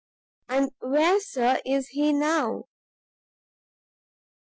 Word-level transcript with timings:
"And 0.49 0.71
where, 0.79 1.19
Sir, 1.19 1.61
is 1.63 1.89
he 1.89 2.11
now? 2.11 2.63